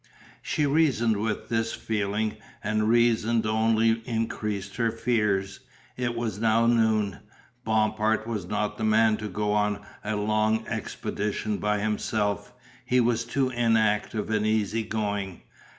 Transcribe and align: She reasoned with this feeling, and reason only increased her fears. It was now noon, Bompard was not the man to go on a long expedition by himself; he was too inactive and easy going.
She 0.41 0.65
reasoned 0.65 1.17
with 1.17 1.49
this 1.49 1.73
feeling, 1.73 2.37
and 2.63 2.89
reason 2.89 3.45
only 3.45 4.01
increased 4.05 4.77
her 4.77 4.89
fears. 4.89 5.59
It 5.95 6.15
was 6.15 6.39
now 6.39 6.65
noon, 6.65 7.19
Bompard 7.63 8.25
was 8.25 8.45
not 8.47 8.79
the 8.79 8.83
man 8.83 9.17
to 9.17 9.27
go 9.27 9.51
on 9.53 9.85
a 10.03 10.15
long 10.15 10.65
expedition 10.67 11.57
by 11.57 11.81
himself; 11.81 12.51
he 12.83 12.99
was 12.99 13.25
too 13.25 13.49
inactive 13.51 14.31
and 14.31 14.43
easy 14.43 14.81
going. 14.81 15.43